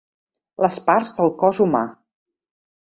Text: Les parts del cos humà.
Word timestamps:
Les 0.65 0.79
parts 0.89 1.13
del 1.21 1.31
cos 1.45 1.63
humà. 1.67 1.85